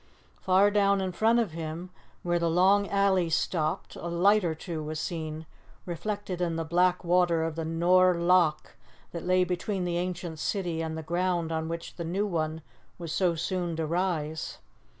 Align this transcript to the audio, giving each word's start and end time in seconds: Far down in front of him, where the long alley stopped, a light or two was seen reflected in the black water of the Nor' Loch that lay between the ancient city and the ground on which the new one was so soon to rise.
Far 0.41 0.71
down 0.71 0.99
in 0.99 1.11
front 1.11 1.37
of 1.37 1.51
him, 1.51 1.91
where 2.23 2.39
the 2.39 2.49
long 2.49 2.89
alley 2.89 3.29
stopped, 3.29 3.95
a 3.95 4.07
light 4.07 4.43
or 4.43 4.55
two 4.55 4.81
was 4.81 4.99
seen 4.99 5.45
reflected 5.85 6.41
in 6.41 6.55
the 6.55 6.65
black 6.65 7.03
water 7.03 7.43
of 7.43 7.55
the 7.55 7.65
Nor' 7.65 8.15
Loch 8.15 8.75
that 9.11 9.21
lay 9.27 9.43
between 9.43 9.83
the 9.85 9.97
ancient 9.99 10.39
city 10.39 10.81
and 10.81 10.97
the 10.97 11.03
ground 11.03 11.51
on 11.51 11.67
which 11.69 11.97
the 11.97 12.03
new 12.03 12.25
one 12.25 12.63
was 12.97 13.11
so 13.11 13.35
soon 13.35 13.75
to 13.75 13.85
rise. 13.85 14.57